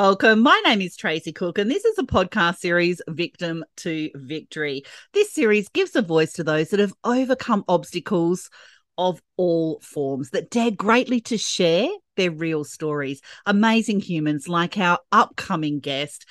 Welcome. 0.00 0.44
My 0.44 0.62
name 0.64 0.80
is 0.80 0.96
Tracy 0.96 1.32
Cook, 1.32 1.58
and 1.58 1.68
this 1.68 1.84
is 1.84 1.98
a 1.98 2.04
podcast 2.04 2.58
series, 2.58 3.02
Victim 3.08 3.64
to 3.78 4.10
Victory. 4.14 4.84
This 5.12 5.32
series 5.32 5.68
gives 5.70 5.96
a 5.96 6.02
voice 6.02 6.34
to 6.34 6.44
those 6.44 6.68
that 6.68 6.78
have 6.78 6.94
overcome 7.02 7.64
obstacles 7.66 8.48
of 8.96 9.20
all 9.36 9.80
forms, 9.80 10.30
that 10.30 10.50
dare 10.50 10.70
greatly 10.70 11.20
to 11.22 11.36
share 11.36 11.88
their 12.16 12.30
real 12.30 12.62
stories. 12.62 13.20
Amazing 13.44 13.98
humans 13.98 14.48
like 14.48 14.78
our 14.78 15.00
upcoming 15.10 15.80
guest, 15.80 16.26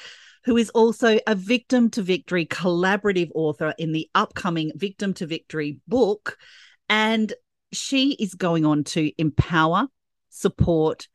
who 0.46 0.56
is 0.56 0.70
also 0.70 1.20
a 1.28 1.36
Victim 1.36 1.90
to 1.90 2.02
Victory 2.02 2.46
collaborative 2.46 3.32
author 3.36 3.74
in 3.78 3.92
the 3.92 4.10
upcoming 4.16 4.72
Victim 4.76 5.14
to 5.16 5.28
Victory 5.28 5.82
book. 5.90 6.38
And 6.88 7.34
she 7.74 8.14
is 8.14 8.34
going 8.34 8.66
on 8.66 8.86
to 8.86 9.12
empower, 9.22 9.90
support, 10.30 11.10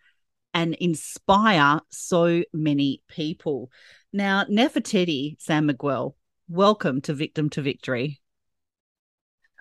and 0.54 0.74
inspire 0.74 1.80
so 1.90 2.42
many 2.52 3.02
people. 3.08 3.70
Now, 4.12 4.44
Nefertiti 4.44 5.40
San 5.40 5.66
Miguel, 5.66 6.16
welcome 6.48 7.00
to 7.02 7.14
Victim 7.14 7.48
to 7.50 7.62
Victory. 7.62 8.20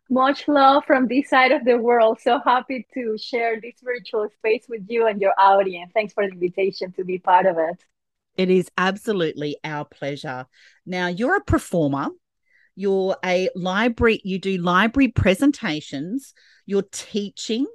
Much 0.10 0.48
love 0.50 0.84
from 0.86 1.08
this 1.08 1.30
side 1.30 1.54
of 1.54 1.64
the 1.64 1.78
world. 1.78 2.20
So 2.20 2.40
happy 2.44 2.86
to 2.94 3.18
share 3.18 3.62
this 3.62 3.76
virtual 3.82 4.28
space 4.38 4.66
with 4.68 4.82
you 4.90 5.08
and 5.08 5.22
your 5.22 5.34
audience. 5.40 5.92
Thanks 5.94 6.12
for 6.14 6.26
the 6.28 6.34
invitation 6.34 6.92
to 6.94 7.06
be 7.06 7.18
part 7.18 7.46
of 7.46 7.58
it. 7.58 7.82
It 8.36 8.50
is 8.50 8.70
absolutely 8.78 9.58
our 9.64 9.86
pleasure. 9.86 10.48
Now, 10.86 11.08
you're 11.08 11.38
a 11.38 11.44
performer, 11.44 12.10
you're 12.76 13.16
a 13.24 13.50
library, 13.56 14.20
you 14.24 14.40
do 14.40 14.58
library 14.58 15.10
presentations, 15.10 16.34
you're 16.66 16.88
teaching, 16.92 17.68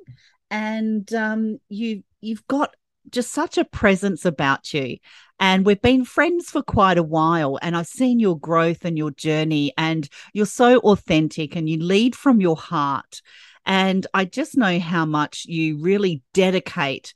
and 0.51 1.11
um, 1.15 1.59
you 1.69 2.03
you've 2.21 2.47
got 2.47 2.75
just 3.11 3.33
such 3.33 3.59
a 3.59 3.65
presence 3.65 4.25
about 4.25 4.73
you. 4.75 4.99
And 5.39 5.67
we've 5.67 5.83
been 5.83 6.05
friends 6.05 6.51
for 6.51 6.63
quite 6.63 6.99
a 6.99 7.03
while. 7.03 7.59
And 7.63 7.77
I've 7.77 7.87
seen 7.87 8.19
your 8.19 8.39
growth 8.39 8.85
and 8.85 8.97
your 8.97 9.11
journey, 9.11 9.73
and 9.77 10.09
you're 10.33 10.47
so 10.47 10.79
authentic 10.79 11.57
and 11.57 11.69
you 11.69 11.79
lead 11.83 12.17
from 12.17 12.41
your 12.41 12.57
heart. 12.57 13.21
And 13.65 14.07
I 14.15 14.25
just 14.25 14.57
know 14.57 14.79
how 14.79 15.05
much 15.05 15.45
you 15.47 15.79
really 15.79 16.23
dedicate 16.33 17.13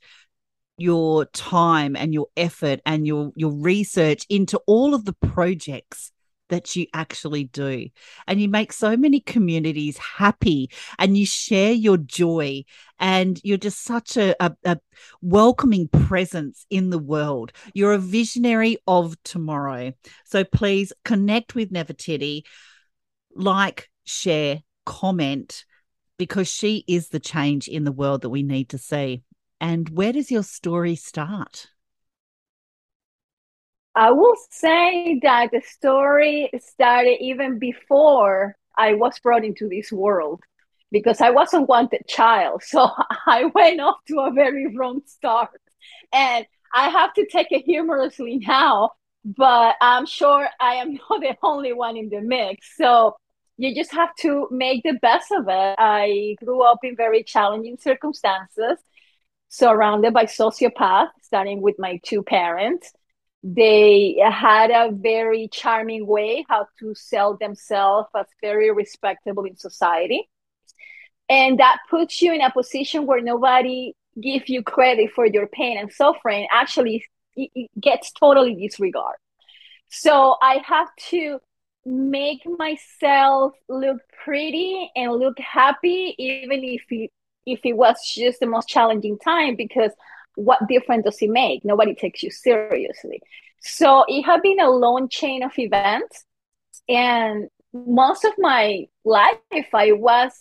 your 0.77 1.25
time 1.25 1.95
and 1.95 2.13
your 2.13 2.27
effort 2.35 2.81
and 2.85 3.05
your 3.05 3.31
your 3.35 3.53
research 3.53 4.25
into 4.29 4.59
all 4.65 4.93
of 4.93 5.05
the 5.05 5.13
projects 5.13 6.11
that 6.51 6.75
you 6.75 6.85
actually 6.93 7.45
do. 7.45 7.87
And 8.27 8.39
you 8.39 8.47
make 8.47 8.71
so 8.71 8.95
many 8.95 9.19
communities 9.19 9.97
happy 9.97 10.69
and 10.99 11.17
you 11.17 11.25
share 11.25 11.71
your 11.71 11.97
joy 11.97 12.65
and 12.99 13.39
you're 13.43 13.57
just 13.57 13.83
such 13.83 14.17
a, 14.17 14.35
a, 14.43 14.55
a 14.63 14.77
welcoming 15.21 15.87
presence 15.87 16.65
in 16.69 16.91
the 16.91 16.99
world. 16.99 17.51
You're 17.73 17.93
a 17.93 17.97
visionary 17.97 18.77
of 18.85 19.15
tomorrow. 19.23 19.93
So 20.25 20.43
please 20.43 20.93
connect 21.03 21.55
with 21.55 21.71
Nefertiti, 21.71 22.43
like, 23.35 23.89
share, 24.03 24.61
comment, 24.85 25.65
because 26.17 26.47
she 26.47 26.83
is 26.87 27.09
the 27.09 27.19
change 27.19 27.67
in 27.67 27.83
the 27.83 27.91
world 27.91 28.21
that 28.21 28.29
we 28.29 28.43
need 28.43 28.69
to 28.69 28.77
see. 28.77 29.23
And 29.59 29.89
where 29.89 30.13
does 30.13 30.29
your 30.29 30.43
story 30.43 30.95
start? 30.95 31.67
I 33.95 34.11
will 34.11 34.35
say 34.49 35.19
that 35.21 35.51
the 35.51 35.61
story 35.61 36.49
started 36.59 37.21
even 37.21 37.59
before 37.59 38.55
I 38.77 38.93
was 38.93 39.19
brought 39.19 39.43
into 39.43 39.67
this 39.67 39.91
world 39.91 40.41
because 40.91 41.19
I 41.19 41.31
was 41.31 41.53
a 41.53 41.61
wanted 41.61 42.07
child. 42.07 42.63
So 42.65 42.89
I 43.27 43.45
went 43.45 43.81
off 43.81 43.97
to 44.07 44.21
a 44.21 44.31
very 44.31 44.73
wrong 44.75 45.01
start. 45.05 45.61
And 46.13 46.45
I 46.73 46.89
have 46.89 47.13
to 47.15 47.25
take 47.27 47.51
it 47.51 47.65
humorously 47.65 48.37
now, 48.37 48.91
but 49.25 49.75
I'm 49.81 50.05
sure 50.05 50.47
I 50.59 50.75
am 50.75 50.93
not 51.09 51.19
the 51.21 51.35
only 51.43 51.73
one 51.73 51.97
in 51.97 52.09
the 52.09 52.21
mix. 52.21 52.77
So 52.77 53.17
you 53.57 53.75
just 53.75 53.91
have 53.91 54.15
to 54.19 54.47
make 54.51 54.83
the 54.83 54.93
best 55.01 55.31
of 55.33 55.47
it. 55.49 55.75
I 55.77 56.37
grew 56.43 56.61
up 56.63 56.79
in 56.83 56.95
very 56.95 57.23
challenging 57.23 57.77
circumstances, 57.77 58.77
surrounded 59.49 60.13
by 60.13 60.25
sociopaths, 60.25 61.09
starting 61.23 61.61
with 61.61 61.75
my 61.77 61.99
two 62.03 62.23
parents 62.23 62.93
they 63.43 64.21
had 64.23 64.69
a 64.69 64.91
very 64.91 65.47
charming 65.51 66.05
way 66.05 66.45
how 66.47 66.67
to 66.79 66.93
sell 66.93 67.37
themselves 67.37 68.07
as 68.15 68.27
very 68.41 68.71
respectable 68.71 69.45
in 69.45 69.55
society. 69.55 70.29
And 71.27 71.59
that 71.59 71.77
puts 71.89 72.21
you 72.21 72.33
in 72.33 72.41
a 72.41 72.51
position 72.51 73.07
where 73.07 73.21
nobody 73.21 73.93
gives 74.21 74.49
you 74.49 74.61
credit 74.61 75.11
for 75.15 75.25
your 75.25 75.47
pain 75.47 75.77
and 75.77 75.91
suffering 75.91 76.45
actually 76.51 77.05
it 77.35 77.71
gets 77.79 78.11
totally 78.11 78.55
disregarded. 78.55 79.17
So 79.89 80.35
i 80.41 80.61
have 80.65 80.89
to 81.09 81.39
make 81.85 82.41
myself 82.45 83.53
look 83.69 83.97
pretty 84.23 84.91
and 84.95 85.13
look 85.13 85.39
happy 85.39 86.13
even 86.17 86.63
if 86.63 86.83
it, 86.89 87.09
if 87.45 87.61
it 87.63 87.73
was 87.73 87.97
just 88.13 88.39
the 88.39 88.45
most 88.45 88.67
challenging 88.67 89.17
time 89.17 89.55
because 89.55 89.91
what 90.35 90.67
difference 90.67 91.05
does 91.05 91.21
it 91.21 91.29
make? 91.29 91.65
Nobody 91.65 91.93
takes 91.95 92.23
you 92.23 92.31
seriously. 92.31 93.21
So 93.61 94.05
it 94.07 94.23
had 94.23 94.41
been 94.41 94.59
a 94.59 94.69
long 94.69 95.09
chain 95.09 95.43
of 95.43 95.51
events. 95.57 96.25
And 96.89 97.49
most 97.73 98.25
of 98.25 98.33
my 98.37 98.87
life, 99.05 99.37
I 99.73 99.91
was 99.91 100.31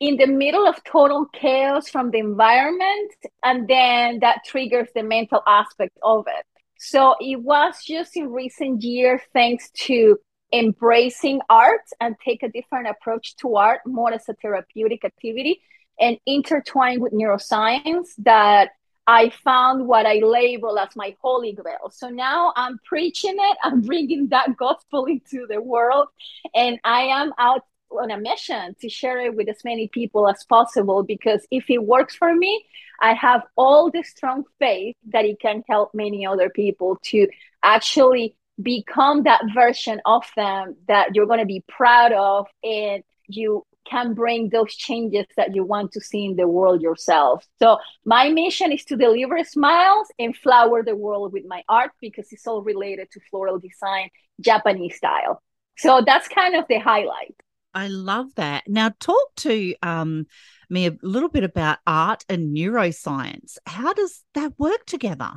in 0.00 0.16
the 0.16 0.26
middle 0.26 0.66
of 0.66 0.82
total 0.84 1.26
chaos 1.32 1.88
from 1.88 2.10
the 2.10 2.18
environment. 2.18 3.12
And 3.42 3.68
then 3.68 4.20
that 4.20 4.44
triggers 4.44 4.88
the 4.94 5.02
mental 5.02 5.42
aspect 5.46 5.96
of 6.02 6.26
it. 6.26 6.46
So 6.78 7.14
it 7.20 7.40
was 7.40 7.82
just 7.84 8.16
in 8.16 8.30
recent 8.30 8.82
years, 8.82 9.20
thanks 9.32 9.70
to 9.86 10.18
embracing 10.52 11.40
art 11.48 11.82
and 12.00 12.16
take 12.22 12.42
a 12.42 12.48
different 12.48 12.88
approach 12.88 13.36
to 13.36 13.54
art, 13.56 13.80
more 13.86 14.12
as 14.12 14.28
a 14.28 14.34
therapeutic 14.34 15.04
activity 15.04 15.60
and 15.98 16.18
intertwined 16.26 17.00
with 17.00 17.12
neuroscience 17.12 18.08
that 18.18 18.70
I 19.06 19.30
found 19.42 19.86
what 19.88 20.06
I 20.06 20.20
label 20.22 20.78
as 20.78 20.94
my 20.94 21.16
holy 21.20 21.52
grail. 21.52 21.90
So 21.90 22.08
now 22.08 22.52
I'm 22.56 22.78
preaching 22.84 23.36
it, 23.36 23.58
I'm 23.62 23.80
bringing 23.80 24.28
that 24.28 24.56
gospel 24.56 25.06
into 25.06 25.46
the 25.48 25.60
world, 25.60 26.08
and 26.54 26.78
I 26.84 27.02
am 27.02 27.32
out 27.38 27.62
on 27.90 28.10
a 28.10 28.18
mission 28.18 28.74
to 28.80 28.88
share 28.88 29.20
it 29.20 29.34
with 29.34 29.48
as 29.48 29.64
many 29.64 29.88
people 29.88 30.28
as 30.28 30.44
possible 30.44 31.02
because 31.02 31.46
if 31.50 31.68
it 31.68 31.82
works 31.82 32.14
for 32.14 32.34
me, 32.34 32.64
I 33.00 33.14
have 33.14 33.42
all 33.56 33.90
the 33.90 34.02
strong 34.02 34.44
faith 34.58 34.96
that 35.08 35.24
it 35.24 35.40
can 35.40 35.62
help 35.68 35.90
many 35.92 36.24
other 36.24 36.48
people 36.48 36.98
to 37.06 37.28
actually 37.62 38.36
become 38.62 39.24
that 39.24 39.42
version 39.54 40.00
of 40.04 40.24
them 40.36 40.76
that 40.88 41.14
you're 41.14 41.26
going 41.26 41.40
to 41.40 41.46
be 41.46 41.64
proud 41.68 42.12
of 42.12 42.46
and 42.62 43.02
you 43.26 43.66
can 43.88 44.14
bring 44.14 44.48
those 44.48 44.74
changes 44.74 45.26
that 45.36 45.54
you 45.54 45.64
want 45.64 45.92
to 45.92 46.00
see 46.00 46.24
in 46.24 46.36
the 46.36 46.48
world 46.48 46.80
yourself. 46.82 47.46
So 47.58 47.78
my 48.04 48.30
mission 48.30 48.72
is 48.72 48.84
to 48.86 48.96
deliver 48.96 49.42
smiles 49.44 50.08
and 50.18 50.36
flower 50.36 50.82
the 50.82 50.96
world 50.96 51.32
with 51.32 51.44
my 51.46 51.62
art 51.68 51.90
because 52.00 52.32
it's 52.32 52.46
all 52.46 52.62
related 52.62 53.10
to 53.12 53.20
floral 53.30 53.58
design, 53.58 54.10
Japanese 54.40 54.96
style. 54.96 55.42
So 55.78 56.02
that's 56.04 56.28
kind 56.28 56.54
of 56.54 56.64
the 56.68 56.78
highlight. 56.78 57.34
I 57.74 57.88
love 57.88 58.34
that. 58.36 58.64
Now 58.68 58.90
talk 59.00 59.34
to 59.36 59.74
um, 59.82 60.26
me 60.68 60.86
a 60.86 60.96
little 61.02 61.30
bit 61.30 61.44
about 61.44 61.78
art 61.86 62.24
and 62.28 62.54
neuroscience. 62.54 63.56
How 63.66 63.92
does 63.94 64.24
that 64.34 64.58
work 64.58 64.84
together? 64.86 65.32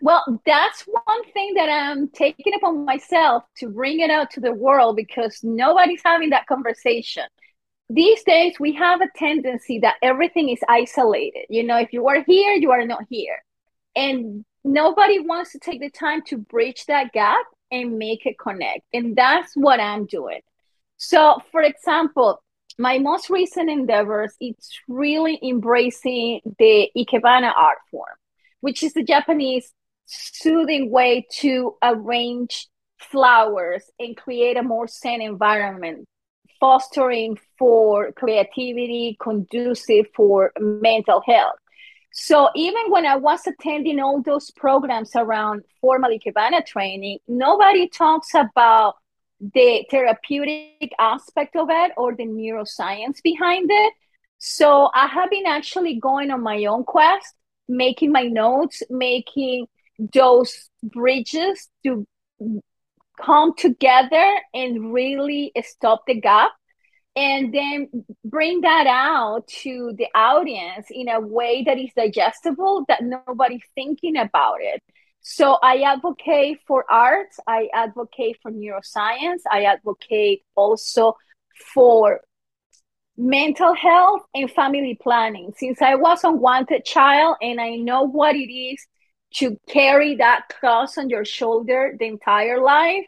Well, 0.00 0.40
that's 0.46 0.82
one 0.82 1.24
thing 1.32 1.54
that 1.54 1.68
I'm 1.68 2.08
taking 2.08 2.54
upon 2.54 2.84
myself 2.84 3.44
to 3.58 3.68
bring 3.68 4.00
it 4.00 4.10
out 4.10 4.30
to 4.32 4.40
the 4.40 4.52
world 4.52 4.94
because 4.96 5.40
nobody's 5.42 6.02
having 6.04 6.30
that 6.30 6.46
conversation. 6.46 7.24
These 7.90 8.22
days, 8.22 8.60
we 8.60 8.74
have 8.74 9.00
a 9.00 9.08
tendency 9.16 9.80
that 9.80 9.96
everything 10.02 10.50
is 10.50 10.60
isolated. 10.68 11.46
You 11.48 11.64
know, 11.64 11.78
if 11.78 11.92
you 11.92 12.06
are 12.08 12.22
here, 12.22 12.52
you 12.52 12.70
are 12.70 12.86
not 12.86 13.04
here. 13.08 13.42
And 13.96 14.44
nobody 14.62 15.18
wants 15.18 15.52
to 15.52 15.58
take 15.58 15.80
the 15.80 15.90
time 15.90 16.22
to 16.26 16.38
bridge 16.38 16.84
that 16.86 17.12
gap 17.12 17.46
and 17.72 17.98
make 17.98 18.24
it 18.24 18.38
connect. 18.38 18.82
And 18.92 19.16
that's 19.16 19.54
what 19.54 19.80
I'm 19.80 20.06
doing. 20.06 20.40
So, 20.98 21.40
for 21.50 21.62
example, 21.62 22.42
my 22.78 22.98
most 22.98 23.30
recent 23.30 23.68
endeavors, 23.68 24.34
it's 24.40 24.78
really 24.86 25.40
embracing 25.42 26.40
the 26.58 26.90
Ikebana 26.96 27.52
art 27.56 27.78
form, 27.90 28.16
which 28.60 28.82
is 28.82 28.92
the 28.92 29.02
Japanese 29.02 29.72
soothing 30.08 30.90
way 30.90 31.26
to 31.30 31.76
arrange 31.82 32.66
flowers 32.98 33.90
and 34.00 34.16
create 34.16 34.56
a 34.56 34.62
more 34.62 34.88
sane 34.88 35.22
environment 35.22 36.06
fostering 36.58 37.38
for 37.58 38.10
creativity 38.12 39.16
conducive 39.20 40.06
for 40.16 40.50
mental 40.58 41.22
health. 41.24 41.54
So 42.10 42.48
even 42.56 42.90
when 42.90 43.06
i 43.06 43.14
was 43.14 43.46
attending 43.46 44.00
all 44.00 44.22
those 44.22 44.50
programs 44.52 45.12
around 45.14 45.62
formal 45.80 46.10
ikebana 46.10 46.64
training 46.66 47.18
nobody 47.28 47.86
talks 47.88 48.34
about 48.34 48.94
the 49.40 49.84
therapeutic 49.90 50.92
aspect 50.98 51.54
of 51.54 51.68
it 51.70 51.92
or 51.96 52.16
the 52.16 52.24
neuroscience 52.24 53.22
behind 53.22 53.68
it. 53.70 53.92
So 54.38 54.90
i 54.94 55.06
have 55.06 55.30
been 55.30 55.46
actually 55.46 56.00
going 56.00 56.30
on 56.30 56.42
my 56.42 56.64
own 56.64 56.82
quest 56.84 57.34
making 57.68 58.10
my 58.10 58.22
notes, 58.22 58.82
making 58.88 59.66
those 59.98 60.70
bridges 60.82 61.68
to 61.84 62.06
come 63.20 63.54
together 63.56 64.34
and 64.54 64.92
really 64.92 65.52
stop 65.62 66.02
the 66.06 66.20
gap 66.20 66.52
and 67.16 67.52
then 67.52 67.88
bring 68.24 68.60
that 68.60 68.86
out 68.86 69.46
to 69.48 69.92
the 69.98 70.06
audience 70.14 70.86
in 70.90 71.08
a 71.08 71.20
way 71.20 71.64
that 71.64 71.76
is 71.78 71.90
digestible 71.96 72.84
that 72.86 73.02
nobody's 73.02 73.62
thinking 73.74 74.16
about 74.16 74.58
it. 74.60 74.80
So 75.20 75.58
i 75.62 75.78
advocate 75.78 76.58
for 76.66 76.84
art 76.88 77.30
i 77.46 77.68
advocate 77.74 78.38
for 78.40 78.52
neuroscience. 78.52 79.40
I 79.50 79.64
advocate 79.64 80.42
also 80.54 81.16
for 81.74 82.20
mental 83.16 83.74
health 83.74 84.22
and 84.32 84.48
family 84.48 84.96
planning. 85.02 85.52
Since 85.56 85.82
i 85.82 85.96
was 85.96 86.22
a 86.22 86.30
wanted 86.30 86.84
child 86.84 87.36
and 87.42 87.60
i 87.60 87.74
know 87.74 88.02
what 88.02 88.36
it 88.36 88.52
is 88.52 88.86
to 89.34 89.58
carry 89.68 90.16
that 90.16 90.48
cross 90.48 90.98
on 90.98 91.10
your 91.10 91.24
shoulder 91.24 91.94
the 91.98 92.06
entire 92.06 92.60
life 92.60 93.04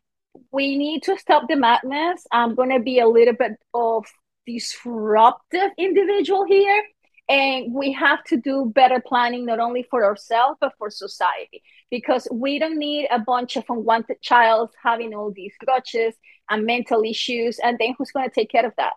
we 0.52 0.76
need 0.76 1.02
to 1.04 1.16
stop 1.18 1.48
the 1.48 1.56
madness. 1.56 2.26
I'm 2.32 2.54
going 2.54 2.70
to 2.70 2.80
be 2.80 3.00
a 3.00 3.08
little 3.08 3.34
bit 3.34 3.52
of 3.74 4.06
disruptive 4.46 5.70
individual 5.78 6.44
here. 6.44 6.82
And 7.28 7.72
we 7.72 7.92
have 7.92 8.24
to 8.24 8.36
do 8.36 8.72
better 8.74 9.00
planning, 9.00 9.46
not 9.46 9.60
only 9.60 9.84
for 9.88 10.04
ourselves, 10.04 10.58
but 10.60 10.72
for 10.78 10.90
society, 10.90 11.62
because 11.88 12.26
we 12.32 12.58
don't 12.58 12.76
need 12.76 13.06
a 13.08 13.20
bunch 13.20 13.56
of 13.56 13.64
unwanted 13.68 14.20
child 14.20 14.70
having 14.82 15.14
all 15.14 15.30
these 15.30 15.54
grudges 15.64 16.14
and 16.48 16.66
mental 16.66 17.04
issues. 17.04 17.60
And 17.60 17.78
then 17.78 17.94
who's 17.96 18.10
going 18.10 18.28
to 18.28 18.34
take 18.34 18.50
care 18.50 18.66
of 18.66 18.72
that? 18.78 18.94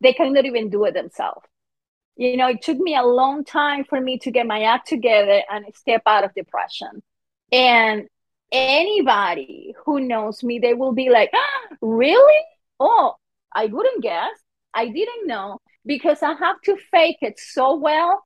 They 0.00 0.12
cannot 0.12 0.44
even 0.44 0.68
do 0.68 0.84
it 0.86 0.94
themselves. 0.94 1.46
You 2.16 2.36
know, 2.36 2.48
it 2.48 2.62
took 2.62 2.78
me 2.78 2.96
a 2.96 3.02
long 3.02 3.44
time 3.44 3.84
for 3.84 4.00
me 4.00 4.18
to 4.20 4.30
get 4.30 4.46
my 4.46 4.62
act 4.62 4.88
together 4.88 5.42
and 5.50 5.66
step 5.74 6.02
out 6.06 6.24
of 6.24 6.34
depression. 6.34 7.02
And 7.52 8.08
anybody 8.50 9.74
who 9.84 10.00
knows 10.00 10.42
me, 10.42 10.58
they 10.58 10.74
will 10.74 10.92
be 10.92 11.10
like, 11.10 11.30
ah, 11.34 11.76
really? 11.82 12.44
Oh, 12.80 13.14
I 13.54 13.66
wouldn't 13.66 14.02
guess. 14.02 14.32
I 14.74 14.88
didn't 14.88 15.26
know 15.26 15.58
because 15.84 16.22
I 16.22 16.34
have 16.34 16.60
to 16.64 16.76
fake 16.90 17.18
it 17.20 17.38
so 17.38 17.76
well. 17.76 18.24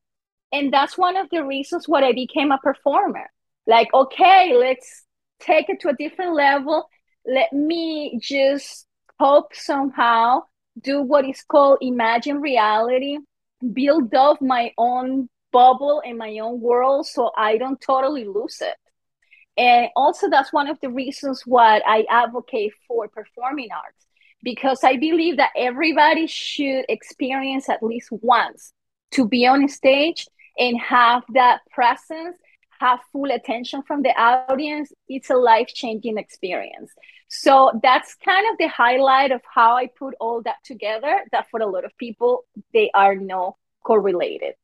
And 0.52 0.72
that's 0.72 0.98
one 0.98 1.16
of 1.16 1.28
the 1.30 1.44
reasons 1.44 1.88
why 1.88 2.02
I 2.02 2.12
became 2.12 2.50
a 2.50 2.58
performer. 2.58 3.30
Like, 3.66 3.92
okay, 3.94 4.54
let's 4.56 5.04
take 5.40 5.68
it 5.68 5.80
to 5.80 5.90
a 5.90 5.96
different 5.96 6.34
level. 6.34 6.88
Let 7.26 7.52
me 7.52 8.18
just 8.20 8.86
hope 9.18 9.54
somehow 9.54 10.42
do 10.80 11.02
what 11.02 11.28
is 11.28 11.42
called 11.42 11.78
imagine 11.80 12.40
reality, 12.40 13.18
build 13.72 14.14
up 14.14 14.40
my 14.40 14.72
own 14.78 15.28
bubble 15.52 16.00
in 16.04 16.16
my 16.16 16.38
own 16.38 16.60
world 16.60 17.06
so 17.06 17.30
I 17.36 17.56
don't 17.58 17.80
totally 17.80 18.24
lose 18.24 18.58
it. 18.60 18.76
And 19.56 19.88
also, 19.96 20.30
that's 20.30 20.52
one 20.52 20.68
of 20.68 20.78
the 20.80 20.90
reasons 20.90 21.42
why 21.44 21.82
I 21.84 22.06
advocate 22.08 22.72
for 22.86 23.08
performing 23.08 23.68
arts, 23.72 24.06
because 24.42 24.84
I 24.84 24.96
believe 24.96 25.36
that 25.36 25.50
everybody 25.56 26.26
should 26.26 26.84
experience 26.88 27.68
at 27.68 27.82
least 27.82 28.08
once 28.10 28.72
to 29.12 29.26
be 29.26 29.46
on 29.46 29.68
stage 29.68 30.26
and 30.58 30.80
have 30.80 31.24
that 31.34 31.60
presence, 31.70 32.36
have 32.80 33.00
full 33.12 33.30
attention 33.30 33.82
from 33.82 34.02
the 34.02 34.10
audience. 34.18 34.92
It's 35.08 35.30
a 35.30 35.36
life 35.36 35.68
changing 35.68 36.16
experience. 36.16 36.92
So 37.30 37.78
that's 37.82 38.16
kind 38.16 38.44
of 38.50 38.58
the 38.58 38.68
highlight 38.68 39.30
of 39.30 39.40
how 39.44 39.76
I 39.76 39.86
put 39.86 40.14
all 40.20 40.42
that 40.42 40.56
together. 40.64 41.24
That 41.32 41.46
for 41.50 41.60
a 41.60 41.66
lot 41.66 41.84
of 41.84 41.96
people, 41.96 42.44
they 42.74 42.90
are 42.92 43.14
no 43.14 43.56
correlated 43.84 44.54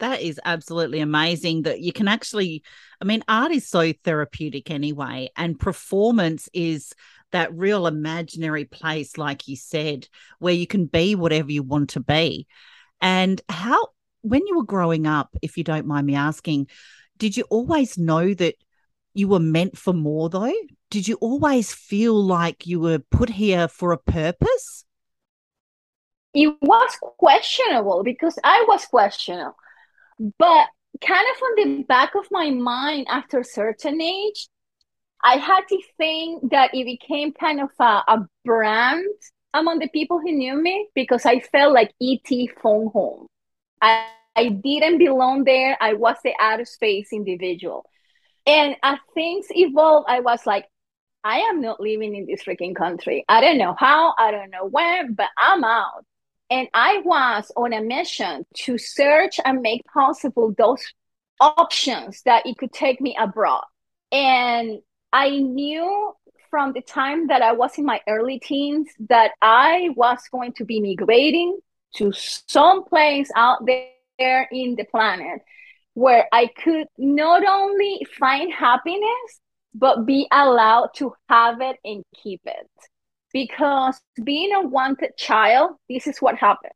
that 0.00 0.22
is 0.22 0.40
absolutely 0.44 1.00
amazing 1.00 1.62
that 1.62 1.80
you 1.80 1.92
can 1.92 2.08
actually 2.08 2.62
i 3.00 3.04
mean 3.04 3.22
art 3.28 3.52
is 3.52 3.68
so 3.68 3.92
therapeutic 4.04 4.70
anyway 4.70 5.28
and 5.36 5.60
performance 5.60 6.48
is 6.52 6.92
that 7.32 7.54
real 7.54 7.86
imaginary 7.86 8.64
place 8.64 9.16
like 9.16 9.46
you 9.46 9.54
said 9.54 10.08
where 10.40 10.54
you 10.54 10.66
can 10.66 10.86
be 10.86 11.14
whatever 11.14 11.52
you 11.52 11.62
want 11.62 11.90
to 11.90 12.00
be 12.00 12.46
and 13.00 13.40
how 13.48 13.88
when 14.22 14.46
you 14.46 14.56
were 14.56 14.64
growing 14.64 15.06
up 15.06 15.30
if 15.40 15.56
you 15.56 15.64
don't 15.64 15.86
mind 15.86 16.06
me 16.06 16.16
asking 16.16 16.66
did 17.16 17.36
you 17.36 17.44
always 17.44 17.96
know 17.96 18.34
that 18.34 18.54
you 19.14 19.28
were 19.28 19.40
meant 19.40 19.76
for 19.76 19.92
more 19.92 20.28
though 20.28 20.52
did 20.90 21.06
you 21.06 21.16
always 21.20 21.72
feel 21.72 22.14
like 22.14 22.66
you 22.66 22.80
were 22.80 22.98
put 22.98 23.30
here 23.30 23.68
for 23.68 23.92
a 23.92 23.98
purpose 23.98 24.84
it 26.32 26.54
was 26.62 26.96
questionable 27.18 28.02
because 28.04 28.38
i 28.44 28.64
was 28.68 28.84
questionable 28.86 29.54
but 30.38 30.68
kind 31.00 31.26
of 31.34 31.42
on 31.42 31.54
the 31.56 31.82
back 31.84 32.14
of 32.14 32.26
my 32.30 32.50
mind 32.50 33.06
after 33.08 33.40
a 33.40 33.44
certain 33.44 34.00
age, 34.00 34.48
I 35.22 35.36
had 35.36 35.62
to 35.68 35.78
think 35.96 36.50
that 36.50 36.70
it 36.74 36.84
became 36.84 37.32
kind 37.32 37.60
of 37.60 37.70
a, 37.78 38.02
a 38.08 38.26
brand 38.44 39.06
among 39.52 39.78
the 39.78 39.88
people 39.88 40.18
who 40.18 40.32
knew 40.32 40.54
me 40.60 40.88
because 40.94 41.26
I 41.26 41.40
felt 41.40 41.74
like 41.74 41.92
ET 42.00 42.28
phone 42.62 42.90
home. 42.92 43.26
I, 43.82 44.06
I 44.36 44.48
didn't 44.48 44.98
belong 44.98 45.44
there. 45.44 45.76
I 45.80 45.94
was 45.94 46.16
the 46.22 46.32
outer 46.40 46.64
space 46.64 47.12
individual. 47.12 47.84
And 48.46 48.76
as 48.82 48.98
things 49.14 49.46
evolved, 49.50 50.06
I 50.08 50.20
was 50.20 50.46
like, 50.46 50.66
I 51.22 51.40
am 51.40 51.60
not 51.60 51.80
living 51.80 52.14
in 52.14 52.26
this 52.26 52.42
freaking 52.42 52.74
country. 52.74 53.24
I 53.28 53.40
don't 53.40 53.58
know 53.58 53.74
how, 53.78 54.14
I 54.18 54.30
don't 54.30 54.50
know 54.50 54.66
when, 54.66 55.14
but 55.14 55.28
I'm 55.36 55.64
out. 55.64 56.04
And 56.50 56.68
I 56.74 57.02
was 57.04 57.52
on 57.56 57.72
a 57.72 57.82
mission 57.82 58.44
to 58.64 58.78
search 58.78 59.38
and 59.44 59.60
make 59.60 59.84
possible 59.84 60.54
those 60.56 60.82
options 61.40 62.22
that 62.22 62.46
it 62.46 62.56
could 62.58 62.72
take 62.72 63.00
me 63.00 63.16
abroad. 63.18 63.64
And 64.10 64.80
I 65.12 65.30
knew 65.30 66.14
from 66.50 66.72
the 66.72 66.80
time 66.80 67.28
that 67.28 67.42
I 67.42 67.52
was 67.52 67.78
in 67.78 67.84
my 67.84 68.00
early 68.08 68.40
teens 68.40 68.88
that 69.08 69.32
I 69.40 69.90
was 69.94 70.18
going 70.32 70.52
to 70.54 70.64
be 70.64 70.80
migrating 70.80 71.58
to 71.94 72.12
some 72.12 72.84
place 72.84 73.30
out 73.36 73.64
there 73.66 74.48
in 74.50 74.74
the 74.74 74.84
planet 74.84 75.42
where 75.94 76.26
I 76.32 76.46
could 76.46 76.86
not 76.98 77.44
only 77.46 78.06
find 78.18 78.52
happiness, 78.52 79.40
but 79.74 80.06
be 80.06 80.26
allowed 80.32 80.90
to 80.96 81.12
have 81.28 81.60
it 81.60 81.76
and 81.84 82.04
keep 82.22 82.40
it 82.44 82.68
because 83.32 84.00
being 84.22 84.52
a 84.54 84.66
wanted 84.66 85.16
child, 85.16 85.72
this 85.88 86.06
is 86.06 86.18
what 86.18 86.36
happens. 86.36 86.74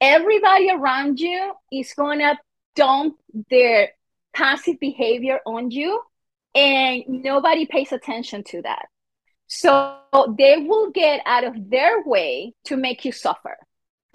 Everybody 0.00 0.70
around 0.70 1.20
you 1.20 1.52
is 1.72 1.92
going 1.94 2.20
to 2.20 2.38
dump 2.74 3.16
their 3.50 3.90
passive 4.32 4.78
behavior 4.80 5.40
on 5.44 5.70
you, 5.70 6.00
and 6.54 7.04
nobody 7.08 7.66
pays 7.66 7.92
attention 7.92 8.44
to 8.44 8.62
that. 8.62 8.86
So 9.48 9.96
they 10.38 10.58
will 10.58 10.90
get 10.90 11.20
out 11.26 11.44
of 11.44 11.70
their 11.70 12.02
way 12.04 12.54
to 12.66 12.76
make 12.76 13.04
you 13.04 13.12
suffer. 13.12 13.56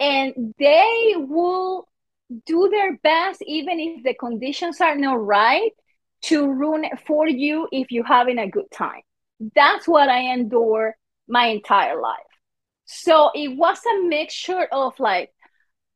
And 0.00 0.54
they 0.58 1.14
will 1.16 1.86
do 2.46 2.68
their 2.70 2.96
best, 2.98 3.42
even 3.46 3.78
if 3.80 4.04
the 4.04 4.14
conditions 4.14 4.80
are 4.80 4.96
not 4.96 5.24
right, 5.24 5.70
to 6.22 6.50
ruin 6.50 6.84
it 6.84 6.98
for 7.06 7.28
you 7.28 7.68
if 7.72 7.90
you're 7.90 8.04
having 8.04 8.38
a 8.38 8.50
good 8.50 8.70
time. 8.72 9.02
That's 9.54 9.86
what 9.86 10.08
I 10.08 10.32
endure 10.32 10.96
my 11.28 11.46
entire 11.46 12.00
life. 12.00 12.16
So 12.86 13.30
it 13.34 13.56
was 13.56 13.78
a 13.84 14.08
mixture 14.08 14.66
of 14.72 14.98
like, 14.98 15.30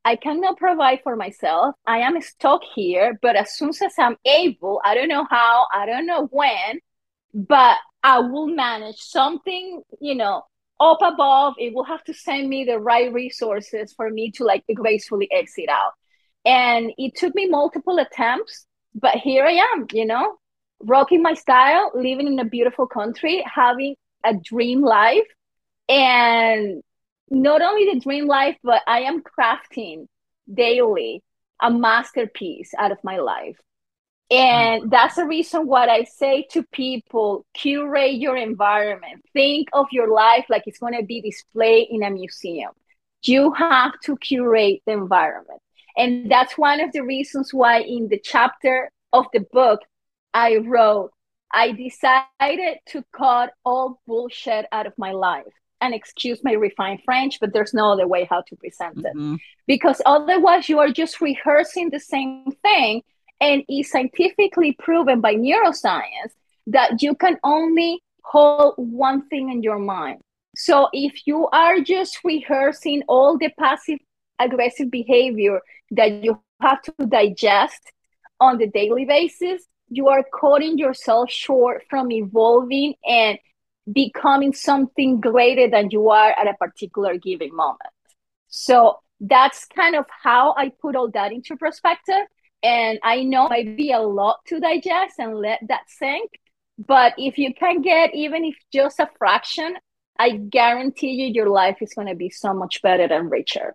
I 0.05 0.17
cannot 0.17 0.57
provide 0.57 1.01
for 1.03 1.15
myself. 1.15 1.75
I 1.87 1.99
am 1.99 2.21
stuck 2.21 2.63
here, 2.75 3.19
but 3.23 3.37
as 3.37 3.57
soon 3.57 3.71
as 3.71 3.95
I'm 3.99 4.17
able, 4.25 4.81
I 4.85 4.95
don't 4.95 5.09
know 5.09 5.27
how, 5.29 5.67
I 5.73 5.87
don't 5.87 6.07
know 6.07 6.27
when, 6.31 6.81
but 7.35 7.77
I 8.03 8.21
will 8.21 8.47
manage 8.47 8.99
something, 8.99 9.83
you 10.01 10.15
know, 10.15 10.43
up 10.81 10.99
above. 11.03 11.55
It 11.59 11.75
will 11.75 11.85
have 11.85 12.03
to 12.05 12.15
send 12.15 12.49
me 12.49 12.65
the 12.65 12.79
right 12.79 13.13
resources 13.13 13.93
for 13.93 14.11
me 14.11 14.31
to 14.33 14.45
like 14.45 14.65
gracefully 14.75 15.29
exit 15.31 15.69
out. 15.69 15.93
And 16.44 16.92
it 16.97 17.16
took 17.16 17.35
me 17.35 17.47
multiple 17.47 17.99
attempts, 17.99 18.66
but 18.94 19.16
here 19.16 19.44
I 19.44 19.61
am, 19.73 19.87
you 19.92 20.06
know, 20.06 20.37
rocking 20.80 21.23
my 21.23 21.35
style, 21.35 21.90
living 21.94 22.26
in 22.26 22.38
a 22.38 22.44
beautiful 22.44 22.87
country, 22.87 23.44
having 23.47 23.97
a 24.25 24.35
dream 24.35 24.82
life. 24.82 25.26
And 25.88 26.82
not 27.28 27.62
only 27.62 27.92
the 27.92 28.00
dream 28.00 28.26
life, 28.26 28.56
but 28.62 28.82
I 28.87 29.00
am 29.00 29.23
crafting 29.23 30.06
daily 30.52 31.23
a 31.61 31.70
masterpiece 31.70 32.73
out 32.78 32.92
of 32.92 32.99
my 33.04 33.18
life. 33.18 33.56
And 34.30 34.85
mm. 34.85 34.90
that's 34.90 35.16
the 35.16 35.26
reason 35.26 35.66
what 35.66 35.88
I 35.88 36.04
say 36.04 36.47
to 36.52 36.62
people 36.73 37.44
curate 37.52 38.14
your 38.14 38.37
environment. 38.37 39.25
Think 39.32 39.68
of 39.73 39.87
your 39.90 40.12
life 40.12 40.47
like 40.49 40.64
it's 40.66 40.78
going 40.78 40.97
to 40.97 41.04
be 41.04 41.20
displayed 41.20 41.88
in 41.90 42.02
a 42.02 42.11
museum. 42.11 42.70
You 43.23 43.52
have 43.52 43.92
to 44.04 44.16
curate 44.16 44.82
the 44.87 44.92
environment. 44.92 45.61
And 46.00 46.30
that's 46.33 46.57
one 46.57 46.80
of 46.80 46.90
the 46.92 47.04
reasons 47.14 47.52
why, 47.52 47.75
in 47.97 48.09
the 48.09 48.21
chapter 48.33 48.90
of 49.12 49.26
the 49.35 49.45
book, 49.59 49.80
I 50.33 50.50
wrote, 50.57 51.11
I 51.52 51.66
decided 51.73 52.75
to 52.92 53.04
cut 53.12 53.49
all 53.64 54.00
bullshit 54.07 54.64
out 54.73 54.87
of 54.87 54.95
my 54.97 55.12
life. 55.12 55.54
and 55.80 55.95
excuse 55.95 56.42
my 56.45 56.52
refined 56.52 57.00
French, 57.04 57.40
but 57.40 57.52
there's 57.52 57.75
no 57.75 57.92
other 57.92 58.07
way 58.07 58.26
how 58.28 58.42
to 58.42 58.57
present 58.57 58.97
mm-hmm. 58.99 59.35
it. 59.35 59.40
Because 59.66 60.02
otherwise, 60.04 60.69
you 60.69 60.78
are 60.78 60.90
just 60.90 61.21
rehearsing 61.21 61.90
the 61.90 62.00
same 62.00 62.52
thing. 62.62 63.02
And 63.40 63.62
it's 63.69 63.90
scientifically 63.90 64.73
proven 64.78 65.21
by 65.21 65.35
neuroscience 65.35 66.33
that 66.66 67.02
you 67.02 67.14
can 67.14 67.38
only 67.42 68.02
hold 68.23 68.75
one 68.76 69.26
thing 69.28 69.50
in 69.50 69.62
your 69.62 69.78
mind. 69.78 70.21
So 70.57 70.88
if 70.92 71.26
you 71.26 71.49
are 71.49 71.80
just 71.80 72.19
rehearsing 72.25 73.02
all 73.09 73.38
the 73.38 73.50
passive 73.59 73.99
aggressive 74.40 74.90
behavior 74.90 75.61
that 75.92 76.25
you 76.25 76.40
have 76.61 76.82
to 76.82 76.92
digest 77.06 77.92
on 78.40 78.59
the 78.59 78.66
daily 78.66 79.04
basis, 79.04 79.62
you 79.88 80.09
are 80.09 80.25
cutting 80.40 80.78
yourself 80.78 81.30
short 81.30 81.82
from 81.90 82.11
evolving 82.11 82.94
and 83.06 83.38
becoming 83.92 84.52
something 84.52 85.20
greater 85.20 85.68
than 85.68 85.90
you 85.90 86.11
are 86.11 86.30
at 86.30 86.47
a 86.47 86.54
particular 86.54 87.18
given 87.18 87.54
moment. 87.54 87.80
So 88.49 89.00
that's 89.20 89.66
kind 89.66 89.97
of 89.97 90.06
how 90.23 90.54
I 90.56 90.70
put 90.70 90.97
all 90.97 91.11
that 91.11 91.32
into 91.32 91.56
perspective. 91.56 92.26
And 92.62 92.99
I 93.02 93.23
know 93.23 93.47
it 93.47 93.50
might 93.50 93.76
be 93.76 93.92
a 93.92 94.00
lot 94.00 94.40
to 94.47 94.61
digest 94.61 95.14
and 95.18 95.35
let 95.35 95.61
that 95.68 95.85
sink. 95.88 96.30
But 96.78 97.14
if 97.18 97.37
you 97.37 97.52
can 97.54 97.82
get 97.82 98.14
even 98.14 98.44
if 98.44 98.54
just 98.73 99.00
a 99.00 99.09
fraction, 99.18 99.76
I 100.18 100.30
guarantee 100.37 101.12
you 101.12 101.26
your 101.26 101.49
life 101.49 101.78
is 101.80 101.94
going 101.94 102.09
to 102.09 102.14
be 102.14 102.30
so 102.30 102.52
much 102.54 102.82
better 102.82 103.04
and 103.04 103.30
richer. 103.30 103.75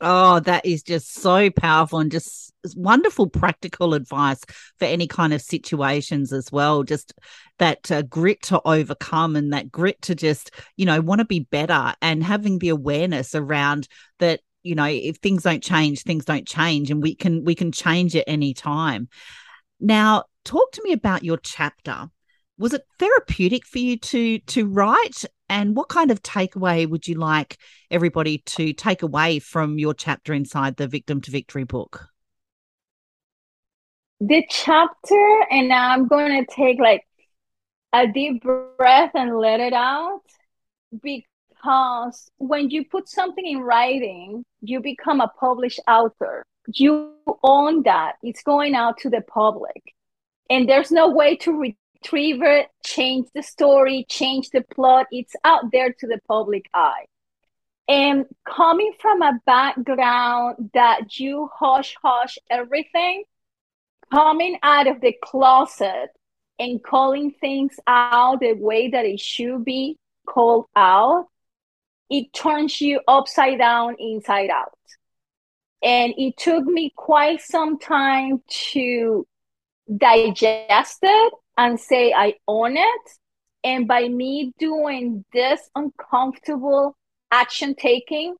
Oh, 0.00 0.40
that 0.40 0.64
is 0.64 0.82
just 0.82 1.14
so 1.14 1.50
powerful 1.50 1.98
and 1.98 2.10
just 2.10 2.52
wonderful 2.76 3.28
practical 3.28 3.94
advice 3.94 4.40
for 4.78 4.84
any 4.84 5.06
kind 5.06 5.32
of 5.32 5.42
situations 5.42 6.32
as 6.32 6.52
well. 6.52 6.84
Just 6.84 7.14
that 7.58 7.90
uh, 7.90 8.02
grit 8.02 8.42
to 8.42 8.60
overcome 8.64 9.34
and 9.34 9.52
that 9.52 9.72
grit 9.72 10.00
to 10.02 10.14
just, 10.14 10.52
you 10.76 10.86
know, 10.86 11.00
want 11.00 11.20
to 11.20 11.24
be 11.24 11.40
better 11.40 11.94
and 12.00 12.22
having 12.22 12.58
the 12.58 12.68
awareness 12.68 13.34
around 13.34 13.88
that, 14.20 14.40
you 14.62 14.74
know, 14.74 14.84
if 14.84 15.16
things 15.16 15.42
don't 15.42 15.62
change, 15.62 16.02
things 16.02 16.24
don't 16.24 16.46
change 16.46 16.90
and 16.90 17.02
we 17.02 17.14
can 17.14 17.44
we 17.44 17.54
can 17.54 17.72
change 17.72 18.14
at 18.14 18.24
any 18.26 18.54
time. 18.54 19.08
Now, 19.80 20.24
talk 20.44 20.72
to 20.72 20.82
me 20.84 20.92
about 20.92 21.24
your 21.24 21.38
chapter 21.38 22.08
was 22.58 22.74
it 22.74 22.84
therapeutic 22.98 23.66
for 23.66 23.78
you 23.78 23.96
to 23.98 24.38
to 24.40 24.66
write? 24.66 25.24
And 25.48 25.76
what 25.76 25.88
kind 25.88 26.10
of 26.10 26.22
takeaway 26.22 26.88
would 26.88 27.08
you 27.08 27.14
like 27.14 27.56
everybody 27.90 28.38
to 28.38 28.72
take 28.72 29.02
away 29.02 29.38
from 29.38 29.78
your 29.78 29.94
chapter 29.94 30.34
inside 30.34 30.76
the 30.76 30.88
victim 30.88 31.20
to 31.22 31.30
victory 31.30 31.64
book? 31.64 32.06
The 34.20 34.44
chapter 34.50 35.44
and 35.50 35.72
i'm 35.72 36.08
going 36.08 36.44
to 36.44 36.52
take 36.52 36.80
like 36.80 37.06
a 37.92 38.08
deep 38.08 38.42
breath 38.76 39.12
and 39.14 39.38
let 39.38 39.60
it 39.60 39.72
out 39.72 40.22
because 41.02 42.28
when 42.38 42.68
you 42.68 42.84
put 42.84 43.08
something 43.08 43.46
in 43.46 43.60
writing 43.60 44.44
you 44.60 44.80
become 44.80 45.20
a 45.20 45.28
published 45.38 45.80
author. 45.88 46.44
You 46.66 47.14
own 47.42 47.82
that. 47.84 48.16
It's 48.22 48.42
going 48.42 48.74
out 48.74 48.98
to 48.98 49.10
the 49.10 49.20
public. 49.22 49.94
And 50.50 50.68
there's 50.68 50.90
no 50.90 51.10
way 51.10 51.36
to 51.36 51.74
re- 52.02 52.08
retrieve 52.08 52.42
it, 52.42 52.68
change 52.84 53.28
the 53.34 53.42
story, 53.42 54.06
change 54.08 54.50
the 54.50 54.62
plot. 54.62 55.06
It's 55.10 55.34
out 55.44 55.70
there 55.72 55.92
to 55.92 56.06
the 56.06 56.20
public 56.26 56.66
eye. 56.74 57.06
And 57.88 58.26
coming 58.46 58.92
from 59.00 59.22
a 59.22 59.40
background 59.46 60.70
that 60.74 61.18
you 61.18 61.48
hush 61.54 61.96
hush 62.02 62.38
everything, 62.50 63.24
coming 64.12 64.58
out 64.62 64.86
of 64.86 65.00
the 65.00 65.14
closet 65.22 66.10
and 66.58 66.82
calling 66.82 67.32
things 67.40 67.76
out 67.86 68.40
the 68.40 68.52
way 68.54 68.88
that 68.88 69.06
it 69.06 69.20
should 69.20 69.64
be 69.64 69.96
called 70.26 70.66
out, 70.76 71.28
it 72.10 72.32
turns 72.32 72.80
you 72.80 73.00
upside 73.08 73.58
down, 73.58 73.96
inside 73.98 74.50
out. 74.50 74.74
And 75.82 76.12
it 76.18 76.36
took 76.36 76.64
me 76.64 76.92
quite 76.94 77.40
some 77.40 77.78
time 77.78 78.42
to 78.72 79.26
digest 79.96 80.98
it 81.02 81.32
and 81.58 81.78
say 81.78 82.14
I 82.14 82.34
own 82.46 82.76
it. 82.76 83.10
And 83.64 83.86
by 83.86 84.08
me 84.08 84.54
doing 84.58 85.24
this 85.32 85.68
uncomfortable 85.74 86.96
action 87.30 87.74
taking, 87.74 88.36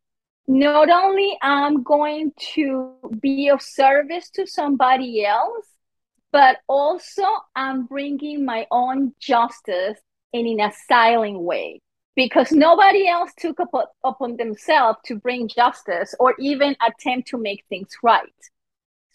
not 0.46 0.88
only 0.88 1.36
I'm 1.42 1.82
going 1.82 2.32
to 2.54 2.94
be 3.20 3.50
of 3.50 3.60
service 3.60 4.30
to 4.30 4.46
somebody 4.46 5.26
else, 5.26 5.66
but 6.32 6.58
also 6.68 7.24
I'm 7.56 7.84
bringing 7.86 8.44
my 8.44 8.66
own 8.70 9.12
justice 9.20 9.98
in 10.32 10.60
a 10.60 10.72
silent 10.86 11.40
way 11.40 11.80
because 12.14 12.52
nobody 12.52 13.08
else 13.08 13.32
took 13.36 13.58
up, 13.60 13.92
upon 14.04 14.36
themselves 14.36 14.98
to 15.06 15.16
bring 15.16 15.48
justice 15.48 16.14
or 16.20 16.34
even 16.38 16.76
attempt 16.86 17.28
to 17.28 17.38
make 17.38 17.64
things 17.68 17.88
right. 18.02 18.22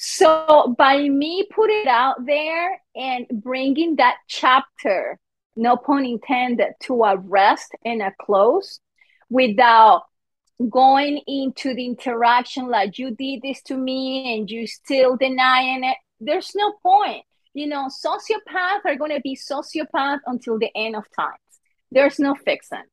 So 0.06 0.76
by 0.78 1.08
me 1.08 1.48
put 1.50 1.70
it 1.70 1.88
out 1.88 2.26
there 2.26 2.82
and 2.94 3.26
bringing 3.32 3.96
that 3.96 4.18
chapter, 4.28 5.18
no 5.56 5.78
pun 5.78 6.04
intended, 6.04 6.74
to 6.82 7.04
a 7.06 7.16
rest 7.16 7.72
and 7.86 8.02
a 8.02 8.12
close 8.20 8.82
without 9.30 10.04
going 10.70 11.22
into 11.26 11.74
the 11.74 11.86
interaction 11.86 12.68
like 12.68 13.00
you 13.00 13.12
did 13.12 13.44
this 13.44 13.62
to 13.62 13.78
me 13.78 14.36
and 14.36 14.52
you 14.52 14.68
still 14.68 15.16
denying 15.16 15.86
it, 15.86 15.96
there's 16.20 16.52
no 16.54 16.74
point. 16.84 17.24
You 17.54 17.68
know, 17.68 17.88
sociopaths 17.88 18.84
are 18.84 18.98
going 18.98 19.12
to 19.12 19.22
be 19.22 19.38
sociopaths 19.38 20.20
until 20.26 20.60
the 20.60 20.70
end 20.76 20.98
of 20.98 21.06
times. 21.16 21.40
There's 21.94 22.20
no 22.20 22.36
fixing. 22.36 22.84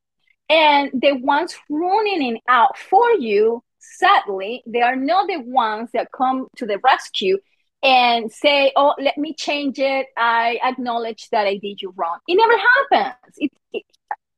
And 0.48 0.92
the 0.94 1.14
ones 1.14 1.56
running 1.68 2.36
it 2.36 2.42
out 2.48 2.78
for 2.78 3.10
you 3.14 3.64
sadly, 3.80 4.62
they 4.66 4.82
are 4.82 4.96
not 4.96 5.28
the 5.28 5.38
ones 5.38 5.90
that 5.92 6.12
come 6.12 6.49
to 6.56 6.66
the 6.66 6.78
rescue 6.78 7.38
and 7.82 8.30
say, 8.30 8.72
"Oh, 8.76 8.94
let 8.99 9.16
me 9.18 9.34
change 9.34 9.78
it. 9.78 10.06
I 10.16 10.58
acknowledge 10.62 11.28
that 11.30 11.46
I 11.46 11.56
did 11.56 11.80
you 11.82 11.92
wrong." 11.96 12.18
It 12.28 12.37
never 12.37 12.56
happens. 12.58 13.34
It, 13.38 13.52
it, 13.72 13.84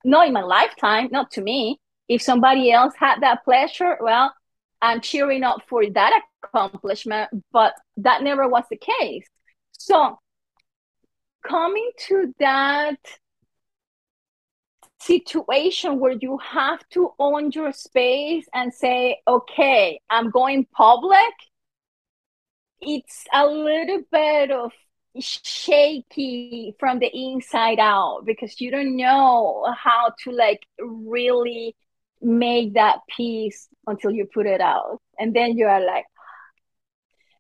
not 0.04 0.26
in 0.26 0.32
my 0.32 0.42
lifetime, 0.42 1.08
not 1.11 1.30
to 1.32 1.42
me. 1.42 1.78
If 2.08 2.22
somebody 2.22 2.70
else 2.72 2.94
had 2.96 3.20
that 3.22 3.44
pleasure, 3.44 3.96
well, 4.00 4.32
I'm 4.80 5.00
cheering 5.00 5.44
up 5.44 5.62
for 5.68 5.88
that 5.88 6.22
accomplishment, 6.42 7.30
but 7.52 7.75
that 7.99 8.22
never 8.22 8.49
was 8.49 8.64
the 8.70 8.76
case. 8.76 9.26
So, 9.72 10.18
coming 11.46 11.90
to 12.08 12.34
that 12.40 12.99
situation 15.02 15.99
where 15.99 16.16
you 16.21 16.38
have 16.38 16.87
to 16.90 17.12
own 17.18 17.50
your 17.52 17.73
space 17.73 18.47
and 18.54 18.73
say, 18.73 19.21
okay, 19.26 20.00
I'm 20.09 20.30
going 20.30 20.66
public, 20.66 21.35
it's 22.80 23.25
a 23.32 23.47
little 23.47 24.02
bit 24.11 24.50
of 24.50 24.73
shaky 25.18 26.75
from 26.78 26.99
the 26.99 27.11
inside 27.12 27.78
out 27.78 28.23
because 28.25 28.61
you 28.61 28.71
don't 28.71 28.97
know 28.97 29.66
how 29.76 30.12
to 30.25 30.30
like 30.30 30.61
really 30.78 31.76
make 32.21 32.75
that 32.75 33.00
piece 33.14 33.68
until 33.87 34.11
you 34.11 34.26
put 34.32 34.47
it 34.47 34.61
out. 34.61 35.00
And 35.18 35.35
then 35.35 35.56
you 35.59 35.66
are 35.66 35.85
like, 35.85 36.04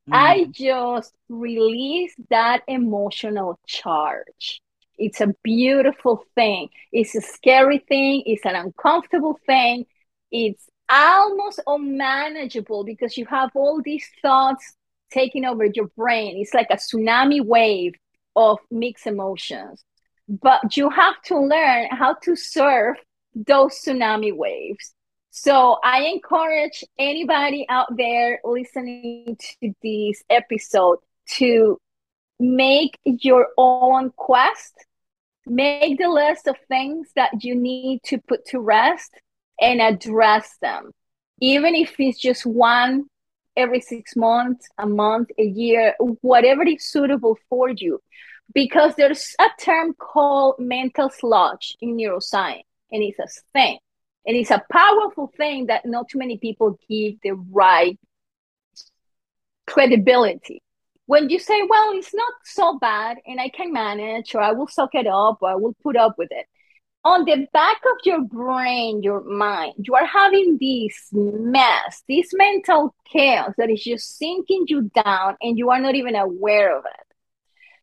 mm. 0.08 0.14
I 0.14 0.46
just 0.52 1.14
release 1.28 2.14
that 2.30 2.62
emotional 2.68 3.58
charge. 3.66 4.60
It's 5.02 5.20
a 5.20 5.34
beautiful 5.42 6.24
thing. 6.36 6.68
It's 6.92 7.16
a 7.16 7.20
scary 7.20 7.78
thing. 7.88 8.22
It's 8.24 8.46
an 8.46 8.54
uncomfortable 8.54 9.36
thing. 9.46 9.84
It's 10.30 10.68
almost 10.88 11.60
unmanageable 11.66 12.84
because 12.84 13.18
you 13.18 13.26
have 13.26 13.50
all 13.56 13.82
these 13.82 14.06
thoughts 14.22 14.76
taking 15.10 15.44
over 15.44 15.64
your 15.64 15.88
brain. 15.96 16.36
It's 16.36 16.54
like 16.54 16.68
a 16.70 16.76
tsunami 16.76 17.44
wave 17.44 17.94
of 18.36 18.58
mixed 18.70 19.08
emotions. 19.08 19.84
But 20.28 20.76
you 20.76 20.88
have 20.88 21.20
to 21.24 21.36
learn 21.36 21.88
how 21.90 22.14
to 22.22 22.36
surf 22.36 22.96
those 23.34 23.74
tsunami 23.84 24.32
waves. 24.32 24.94
So 25.30 25.78
I 25.82 26.02
encourage 26.02 26.84
anybody 26.96 27.66
out 27.68 27.96
there 27.96 28.38
listening 28.44 29.36
to 29.60 29.74
this 29.82 30.22
episode 30.30 30.98
to 31.38 31.80
make 32.38 33.00
your 33.04 33.48
own 33.56 34.12
quest 34.16 34.74
make 35.46 35.98
the 35.98 36.08
list 36.08 36.46
of 36.46 36.56
things 36.68 37.08
that 37.16 37.44
you 37.44 37.54
need 37.54 38.00
to 38.04 38.18
put 38.18 38.44
to 38.46 38.60
rest 38.60 39.10
and 39.60 39.80
address 39.80 40.56
them. 40.60 40.92
Even 41.40 41.74
if 41.74 41.94
it's 41.98 42.20
just 42.20 42.46
one 42.46 43.04
every 43.56 43.80
six 43.80 44.16
months 44.16 44.66
a 44.78 44.86
month 44.86 45.28
a 45.38 45.42
year 45.42 45.94
whatever 46.22 46.62
is 46.62 46.86
suitable 46.86 47.36
for 47.48 47.68
you. 47.68 48.00
Because 48.54 48.94
there's 48.96 49.34
a 49.40 49.48
term 49.60 49.94
called 49.94 50.56
mental 50.58 51.10
sludge 51.10 51.76
in 51.80 51.96
neuroscience 51.96 52.64
and 52.90 53.02
it's 53.02 53.18
a 53.18 53.40
thing. 53.52 53.78
And 54.26 54.36
it's 54.36 54.50
a 54.50 54.62
powerful 54.70 55.32
thing 55.36 55.66
that 55.66 55.84
not 55.84 56.08
too 56.08 56.18
many 56.18 56.38
people 56.38 56.78
give 56.88 57.14
the 57.22 57.32
right 57.32 57.98
credibility 59.66 60.62
when 61.06 61.28
you 61.30 61.38
say, 61.38 61.62
well, 61.68 61.92
it's 61.94 62.14
not 62.14 62.32
so 62.44 62.78
bad 62.78 63.18
and 63.26 63.40
I 63.40 63.48
can 63.48 63.72
manage, 63.72 64.34
or 64.34 64.40
I 64.40 64.52
will 64.52 64.68
suck 64.68 64.94
it 64.94 65.06
up, 65.06 65.38
or 65.40 65.50
I 65.50 65.54
will 65.54 65.74
put 65.82 65.96
up 65.96 66.16
with 66.16 66.28
it, 66.30 66.46
on 67.04 67.24
the 67.24 67.48
back 67.52 67.78
of 67.78 67.98
your 68.04 68.20
brain, 68.22 69.02
your 69.02 69.24
mind, 69.24 69.74
you 69.78 69.94
are 69.94 70.06
having 70.06 70.56
this 70.60 71.08
mess, 71.12 72.04
this 72.08 72.30
mental 72.32 72.94
chaos 73.12 73.52
that 73.58 73.70
is 73.70 73.82
just 73.82 74.16
sinking 74.16 74.66
you 74.68 74.90
down 75.04 75.36
and 75.42 75.58
you 75.58 75.70
are 75.70 75.80
not 75.80 75.96
even 75.96 76.14
aware 76.14 76.78
of 76.78 76.84
it. 76.84 77.06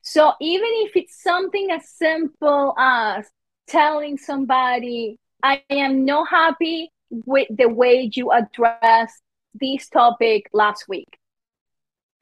So 0.01 0.31
even 0.39 0.69
if 0.85 0.95
it's 0.95 1.21
something 1.21 1.69
as 1.69 1.89
simple 1.89 2.73
as 2.79 3.29
telling 3.67 4.17
somebody, 4.17 5.19
I 5.43 5.63
am 5.69 6.05
not 6.05 6.29
happy 6.29 6.91
with 7.09 7.49
the 7.49 7.67
way 7.67 8.09
you 8.13 8.31
addressed 8.31 9.21
this 9.53 9.89
topic 9.89 10.49
last 10.53 10.87
week. 10.87 11.18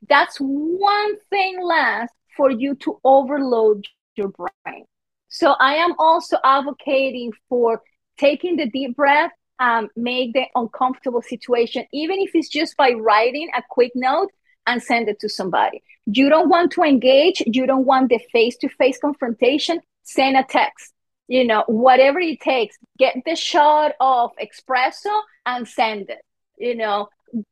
That's 0.08 0.38
one 0.38 1.18
thing 1.30 1.62
less 1.62 2.10
for 2.36 2.52
you 2.52 2.76
to 2.76 3.00
overload 3.04 3.86
your 4.16 4.30
brain. 4.30 4.86
So 5.30 5.56
I 5.60 5.76
am 5.76 5.94
also 6.00 6.38
advocating 6.44 7.32
for 7.50 7.82
taking 8.18 8.56
the 8.56 8.70
deep 8.70 8.96
breath, 8.96 9.32
um, 9.60 9.90
make 9.96 10.34
the 10.34 10.46
uncomfortable 10.56 11.22
situation, 11.22 11.86
even 11.94 12.20
if 12.20 12.32
it's 12.34 12.50
just 12.50 12.78
by 12.78 12.92
writing 12.92 13.50
a 13.56 13.62
quick 13.70 13.92
note 13.96 14.30
and 14.66 14.82
send 14.82 15.10
it 15.10 15.20
to 15.20 15.30
somebody. 15.30 15.82
You 16.06 16.30
don't 16.30 16.50
want 16.50 16.72
to 16.74 16.84
engage, 16.84 17.44
you 17.46 17.66
don't 17.66 17.86
want 17.86 18.10
the 18.10 18.20
face 18.32 18.58
to 18.58 18.70
face 18.70 18.98
confrontation, 19.00 19.82
send 20.04 20.38
a 20.38 20.44
text. 20.44 20.94
You 21.28 21.46
know, 21.46 21.66
whatever 21.68 22.20
it 22.20 22.40
takes, 22.40 22.78
get 22.98 23.16
the 23.26 23.36
shot 23.36 23.94
of 24.00 24.32
espresso 24.42 25.22
and 25.46 25.68
send 25.68 26.10
it. 26.10 26.22
You 26.58 26.76
know, 26.76 27.10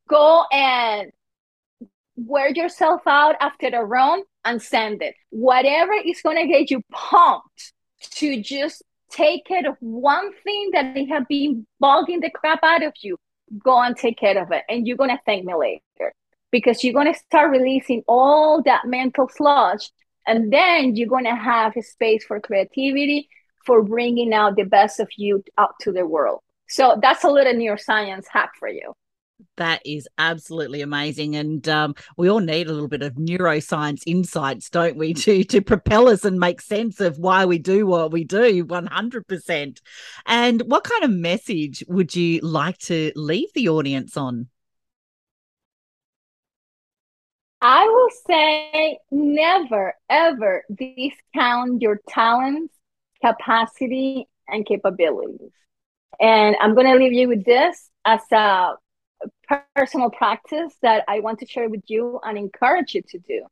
go 0.08 0.44
and 0.50 1.12
wear 2.16 2.50
yourself 2.50 3.02
out 3.06 3.36
after 3.40 3.68
a 3.68 3.84
run 3.84 4.22
and 4.44 4.60
send 4.60 5.02
it. 5.02 5.14
Whatever 5.30 5.92
is 5.92 6.20
going 6.22 6.36
to 6.36 6.46
get 6.46 6.70
you 6.70 6.82
pumped 6.90 7.72
to 8.00 8.42
just 8.42 8.82
take 9.10 9.44
care 9.46 9.68
of 9.68 9.76
one 9.80 10.32
thing 10.44 10.70
that 10.72 10.94
they 10.94 11.04
have 11.06 11.26
been 11.28 11.66
bugging 11.82 12.20
the 12.20 12.30
crap 12.30 12.60
out 12.62 12.82
of 12.82 12.92
you, 13.00 13.16
go 13.62 13.80
and 13.80 13.96
take 13.96 14.18
care 14.18 14.40
of 14.40 14.50
it. 14.52 14.64
And 14.68 14.86
you're 14.86 14.96
going 14.96 15.10
to 15.10 15.20
thank 15.24 15.44
me 15.44 15.54
later 15.54 16.12
because 16.50 16.82
you're 16.82 16.94
going 16.94 17.12
to 17.12 17.18
start 17.18 17.50
releasing 17.50 18.02
all 18.06 18.62
that 18.62 18.86
mental 18.86 19.28
sludge. 19.28 19.90
And 20.26 20.52
then 20.52 20.96
you're 20.96 21.08
going 21.08 21.24
to 21.24 21.36
have 21.36 21.76
a 21.76 21.82
space 21.82 22.24
for 22.24 22.40
creativity, 22.40 23.28
for 23.64 23.82
bringing 23.82 24.32
out 24.32 24.56
the 24.56 24.64
best 24.64 24.98
of 25.00 25.08
you 25.16 25.44
out 25.58 25.74
to 25.80 25.92
the 25.92 26.06
world. 26.06 26.40
So 26.68 26.98
that's 27.00 27.24
a 27.24 27.30
little 27.30 27.54
neuroscience 27.54 28.24
hack 28.28 28.52
for 28.58 28.68
you. 28.68 28.92
That 29.56 29.82
is 29.84 30.08
absolutely 30.16 30.80
amazing, 30.80 31.36
and 31.36 31.66
um, 31.68 31.94
we 32.16 32.28
all 32.28 32.40
need 32.40 32.68
a 32.68 32.72
little 32.72 32.88
bit 32.88 33.02
of 33.02 33.14
neuroscience 33.14 34.02
insights, 34.06 34.70
don't 34.70 34.96
we, 34.96 35.12
to 35.24 35.44
to 35.44 35.60
propel 35.60 36.08
us 36.08 36.24
and 36.24 36.38
make 36.38 36.60
sense 36.60 37.00
of 37.00 37.18
why 37.18 37.44
we 37.44 37.58
do 37.58 37.86
what 37.86 38.12
we 38.12 38.24
do. 38.24 38.64
One 38.64 38.86
hundred 38.86 39.26
percent. 39.26 39.80
And 40.24 40.62
what 40.62 40.84
kind 40.84 41.04
of 41.04 41.10
message 41.10 41.84
would 41.88 42.16
you 42.16 42.40
like 42.40 42.78
to 42.78 43.12
leave 43.14 43.52
the 43.54 43.68
audience 43.68 44.16
on? 44.16 44.48
I 47.60 47.84
will 47.84 48.10
say 48.26 48.98
never 49.10 49.94
ever 50.08 50.64
discount 50.74 51.82
your 51.82 52.00
talents, 52.08 52.74
capacity, 53.24 54.28
and 54.48 54.64
capabilities. 54.64 55.52
And 56.20 56.56
I'm 56.60 56.74
going 56.74 56.86
to 56.86 56.94
leave 56.94 57.12
you 57.12 57.28
with 57.28 57.44
this 57.44 57.90
as 58.04 58.20
a 58.32 58.74
personal 59.74 60.10
practice 60.10 60.74
that 60.82 61.04
I 61.08 61.20
want 61.20 61.38
to 61.40 61.46
share 61.46 61.68
with 61.68 61.82
you 61.86 62.20
and 62.22 62.36
encourage 62.36 62.94
you 62.94 63.02
to 63.08 63.18
do. 63.18 63.46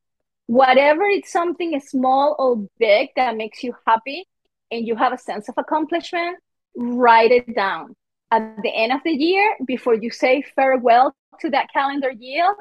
Whatever 0.47 1.05
it's 1.05 1.33
something 1.33 1.79
small 1.81 2.37
or 2.39 2.69
big 2.79 3.09
that 3.17 3.37
makes 3.37 3.63
you 3.63 3.75
happy 3.87 4.27
and 4.71 4.87
you 4.87 4.97
have 4.97 5.13
a 5.13 5.19
sense 5.19 5.49
of 5.49 5.55
accomplishment, 5.57 6.39
write 6.77 7.31
it 7.31 7.55
down. 7.55 7.95
At 8.31 8.63
the 8.63 8.75
end 8.75 8.93
of 8.93 9.01
the 9.05 9.13
year, 9.13 9.57
before 9.67 9.95
you 9.95 10.11
say 10.11 10.43
farewell 10.55 11.15
to 11.41 11.51
that 11.51 11.69
calendar 11.73 12.11
year, 12.11 12.55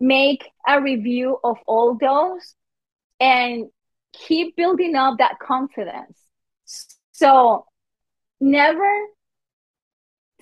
make 0.00 0.44
a 0.66 0.80
review 0.80 1.38
of 1.44 1.56
all 1.66 1.96
those 1.98 2.54
and 3.20 3.66
keep 4.12 4.56
building 4.56 4.94
up 4.96 5.18
that 5.18 5.38
confidence. 5.38 6.18
So 7.12 7.66
never 8.40 8.90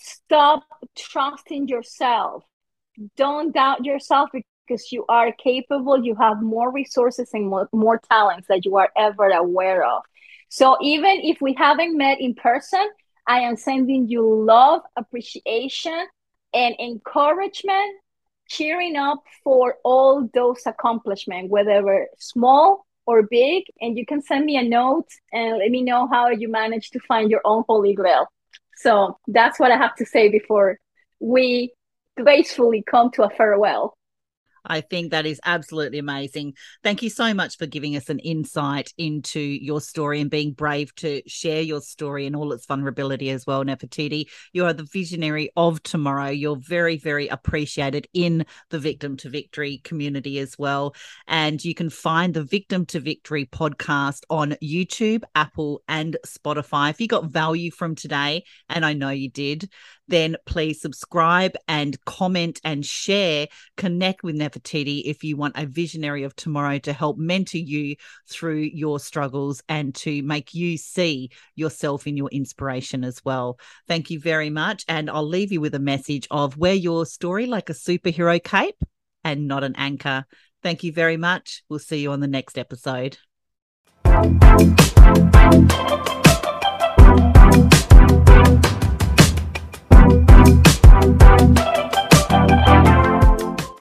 stop 0.03 0.65
trusting 0.97 1.69
yourself. 1.69 2.45
Don't 3.17 3.55
doubt 3.55 3.85
yourself 3.85 4.31
because 4.33 4.93
you 4.93 5.05
are 5.09 5.33
capable. 5.33 6.05
You 6.05 6.15
have 6.17 6.43
more 6.43 6.73
resources 6.73 7.31
and 7.33 7.49
more, 7.49 7.69
more 7.73 8.01
talents 8.11 8.49
that 8.49 8.65
you 8.65 8.77
are 8.77 8.91
ever 8.97 9.29
aware 9.31 9.85
of. 9.85 10.03
So 10.49 10.77
even 10.83 11.21
if 11.23 11.41
we 11.41 11.55
haven't 11.55 11.97
met 11.97 12.21
in 12.21 12.35
person, 12.35 12.87
I 13.27 13.41
am 13.41 13.57
sending 13.57 14.09
you 14.09 14.45
love, 14.45 14.83
appreciation, 14.97 16.07
and 16.53 16.75
encouragement, 16.79 18.01
cheering 18.49 18.97
up 18.97 19.23
for 19.43 19.77
all 19.85 20.29
those 20.35 20.61
accomplishments, 20.67 21.51
whether 21.51 22.09
small 22.19 22.85
or 23.07 23.23
big. 23.23 23.65
And 23.81 23.97
you 23.97 24.05
can 24.05 24.21
send 24.21 24.45
me 24.45 24.57
a 24.57 24.63
note 24.63 25.09
and 25.33 25.59
let 25.59 25.71
me 25.71 25.83
know 25.83 26.07
how 26.09 26.29
you 26.29 26.49
managed 26.49 26.93
to 26.93 27.01
find 27.01 27.31
your 27.31 27.41
own 27.45 27.65
holy 27.69 27.95
grail. 27.95 28.27
So 28.83 29.19
that's 29.29 29.61
what 29.61 29.71
I 29.71 29.77
have 29.77 29.95
to 29.97 30.07
say 30.07 30.29
before 30.29 30.79
we 31.21 31.73
gracefully 32.17 32.83
come 32.83 33.11
to 33.13 33.23
a 33.23 33.31
farewell. 33.31 33.97
I 34.65 34.81
think 34.81 35.11
that 35.11 35.27
is 35.27 35.41
absolutely 35.45 35.99
amazing. 35.99 36.55
Thank 36.83 37.03
you 37.03 37.11
so 37.11 37.35
much 37.35 37.59
for 37.59 37.67
giving 37.67 37.97
us 37.97 38.09
an 38.09 38.21
insight 38.21 38.93
into 38.97 39.41
your 39.41 39.81
story 39.81 40.21
and 40.21 40.31
being 40.31 40.53
brave 40.53 40.95
to 40.97 41.23
share 41.27 41.63
your 41.63 41.81
story 41.81 42.27
and 42.27 42.37
all 42.37 42.53
its 42.53 42.67
vulnerability 42.67 43.31
as 43.31 43.47
well, 43.47 43.65
Nefertiti. 43.65 44.27
You 44.53 44.65
are 44.67 44.73
the 44.73 44.89
visionary 44.93 45.51
of 45.57 45.83
tomorrow. 45.83 46.29
You're 46.29 46.57
very, 46.57 46.97
very 46.97 47.29
appreciated 47.29 48.07
in 48.15 48.47
the 48.71 48.79
Victim 48.79 49.17
to 49.19 49.29
Victory 49.29 49.79
community 49.85 50.39
as 50.39 50.57
well. 50.59 50.95
And 51.27 51.63
you 51.65 51.75
can 51.75 51.91
find 51.91 52.33
the 52.33 52.45
Victim 52.45 52.87
to 52.87 53.01
Victory 53.01 53.47
podcast 53.47 54.23
on 54.31 54.57
YouTube, 54.63 55.23
Apple, 55.35 55.83
and 55.89 56.17
Spotify. 56.27 56.91
If 56.91 57.01
you 57.01 57.09
got 57.09 57.27
value 57.27 57.71
from 57.71 57.95
today, 57.95 58.45
and 58.69 58.85
I 58.85 58.93
know 58.93 59.11
you 59.11 59.31
did, 59.31 59.69
then 60.09 60.37
please 60.47 60.81
subscribe 60.81 61.55
and 61.69 62.03
comment 62.05 62.61
and 62.65 62.85
share. 62.85 63.49
Connect 63.77 64.23
with 64.23 64.37
Nefertiti 64.37 64.52
if 64.61 65.25
you 65.25 65.37
want 65.37 65.57
a 65.57 65.67
visionary 65.67 66.23
of 66.23 66.35
tomorrow 66.37 66.79
to 66.79 66.93
help 66.93 67.19
mentor 67.19 67.59
you 67.59 67.97
through 68.29 68.61
your 68.61 69.01
struggles 69.01 69.63
and 69.69 69.95
to 69.95 70.23
make 70.23 70.55
you 70.55 70.77
see 70.77 71.31
yourself 71.55 72.07
in 72.07 72.17
your 72.17 72.29
inspiration 72.31 73.05
as 73.05 73.25
well. 73.25 73.59
Thank 73.89 74.11
you 74.11 74.21
very 74.21 74.51
much. 74.51 74.85
And 74.89 75.11
I'll 75.11 75.27
leave 75.27 75.53
you 75.53 75.61
with 75.61 75.75
a 75.75 75.79
message 75.79 76.27
of 76.31 76.57
wear 76.57 76.75
your 76.75 77.07
story 77.07 77.47
like 77.47 77.71
a 77.71 77.75
superhero 77.75 78.43
cape 78.43 78.83
and 79.25 79.49
not 79.49 79.65
an 79.65 79.75
anchor. 79.77 80.25
Thank 80.63 80.85
you 80.85 80.93
very 80.93 81.17
much. 81.17 81.65
We'll 81.69 81.79
see 81.79 82.01
you 82.01 82.13
on 82.13 82.21
the 82.21 82.29
next 82.29 82.59
episode. 82.59 83.19